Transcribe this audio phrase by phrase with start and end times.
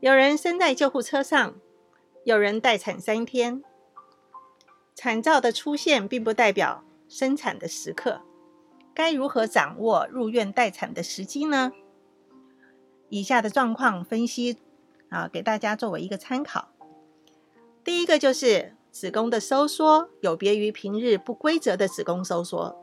[0.00, 1.54] 有人生在救护车上，
[2.24, 3.62] 有人待产三天。
[4.94, 8.22] 产兆的出现并不代表生产的时刻，
[8.94, 11.72] 该如何掌握入院待产的时机呢？
[13.10, 14.56] 以下的状况分析
[15.10, 16.70] 啊，给大家作为一个参考。
[17.84, 22.74] 第一个就是子宫的收缩有别于平日不规则的子宫收缩。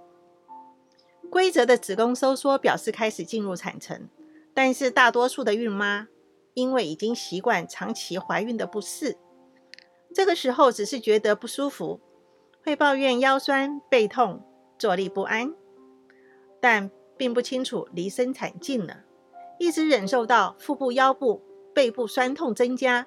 [1.32, 4.08] 规则的子宫收缩表示开始进入产程，
[4.54, 6.08] 但是大多数的孕妈
[6.58, 9.16] 因为已经习惯长期怀孕的不适，
[10.12, 12.02] 这个时候只是觉得不舒服。
[12.64, 14.44] 会抱怨腰酸背痛、
[14.80, 15.54] 坐立不安，
[16.60, 19.04] 但并不清楚离生产近了，
[19.60, 21.44] 一直忍受到腹部、腰部、
[21.76, 23.06] 背部酸痛增加，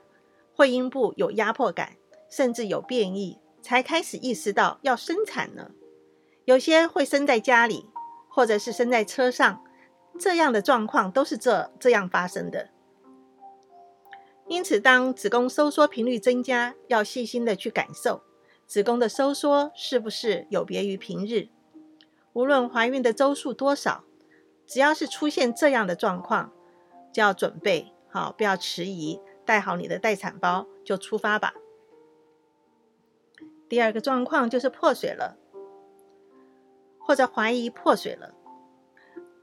[0.55, 1.97] 会阴部有压迫感，
[2.31, 5.73] 甚至有变异，才开始意识到要生产了。
[6.45, 7.85] 有些会生在家里，
[8.29, 9.65] 或者是生在车上，
[10.21, 12.71] 这样的状况都是这这样发生的。
[14.51, 18.21] 因此，当子宫收缩频率增加，要细心的去感受。
[18.67, 21.51] 子宫的收缩是不是有别于平日？
[22.33, 24.03] 无论怀孕的周数多少，
[24.67, 26.53] 只要是出现这样的状况，
[27.13, 31.55] 就要准备好，不要迟疑，带好你的待产包就出发吧。
[33.69, 35.37] 第二个状况就是破水了，
[36.99, 38.35] 或者怀疑破水了，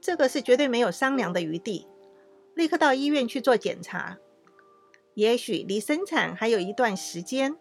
[0.02, 1.88] 这个是绝对没有商量的余地，
[2.54, 4.18] 立刻到医院去做检查。
[5.18, 7.58] 也许离生产还有一段时间。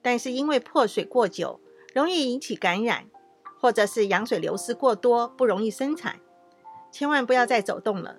[0.00, 1.60] 但是因为破水过久，
[1.92, 3.06] 容易引起感染，
[3.60, 6.20] 或者是羊水流失过多，不容易生产，
[6.92, 8.18] 千万不要再走动了，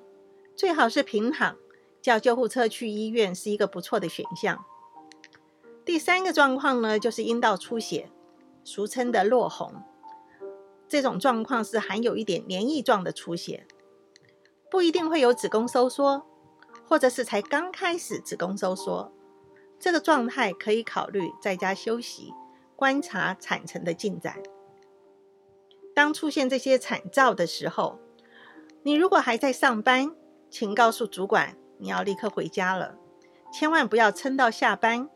[0.54, 1.58] 最好是平躺，
[2.02, 4.66] 叫救护车去医院是一个不错的选项。
[5.86, 8.10] 第三个状况呢，就是阴道出血，
[8.66, 9.74] 俗称的落红，
[10.90, 13.66] 这种状况是含有一点黏液状的出血，
[14.70, 16.26] 不一定会有子宫收缩，
[16.94, 19.12] 或者是才刚开始子宫收缩。
[19.80, 22.32] 这个状态可以考虑在家休息，
[22.76, 24.38] 观察产程的进展。
[25.96, 27.98] 当出现这些产兆的时候，
[28.84, 30.16] 你如果还在上班，
[30.52, 32.96] 请告诉主管你要立刻回家了，
[33.52, 35.10] 千万不要撑到下班，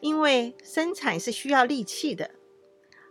[0.00, 2.32] 因为生产是需要力气的。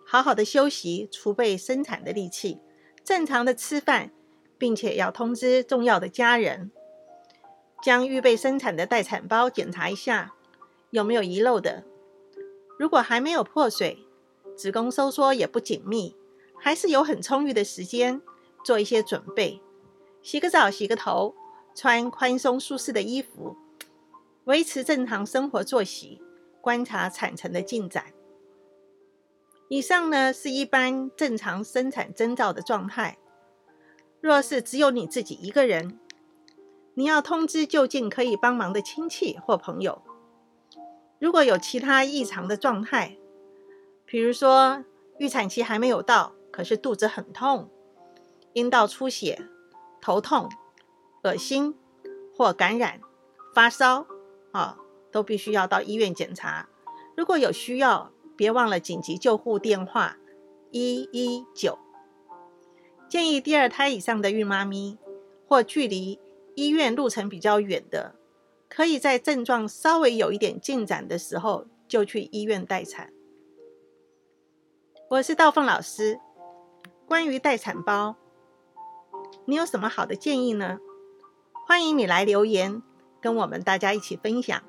[0.06, 2.60] 好好的休息，储备生产的力气，
[3.02, 4.12] 正常的吃饭，
[4.58, 6.70] 并且要通知重要的家人，
[7.84, 10.34] 将预备生产的待产包检查一下。
[10.92, 11.84] 有没有遗漏的？
[12.80, 14.08] 如果还没有破水，
[14.56, 16.16] 子宫收缩也不紧密，
[16.56, 18.22] 还是有很充裕的时间
[18.64, 19.60] 做一些准备，
[20.22, 21.36] 洗个澡、洗个头，
[21.76, 23.58] 穿宽松舒适的衣服，
[24.46, 26.22] 维持正常生活作息，
[26.62, 28.14] 观察产程的进展。
[29.68, 33.18] 以上呢是一般正常生产征兆的状态。
[34.22, 36.00] 若是只有你自己一个人，
[36.96, 40.02] 你要通知就近可以帮忙的亲戚或朋友。
[41.20, 43.18] 如果有其他异常的状态，
[44.06, 44.84] 比如说
[45.18, 47.70] 预产期还没有到，可是肚子很痛、
[48.54, 49.48] 阴道出血、
[50.02, 50.50] 头痛、
[51.24, 51.76] 恶心
[52.36, 53.00] 或感染、
[53.56, 54.06] 发烧
[54.52, 54.78] 啊，
[55.12, 56.68] 都必须要到医院检查。
[57.16, 60.18] 如果有需要，别忘了紧急救护电话
[60.72, 61.80] 一一九。
[63.08, 64.98] 建议第二胎以上的孕妈咪
[65.48, 66.20] 或距离
[66.56, 68.16] 医院路程比较远的。
[68.70, 73.14] 可以在症状稍微有一点进展的时候，就去医院待产。
[75.12, 76.20] 我是道凤老师。
[77.06, 78.16] 关于待产包，
[79.46, 80.80] 你有什么好的建议呢？
[81.68, 82.82] 欢迎你来留言，
[83.22, 84.64] 跟我们大家一起分享。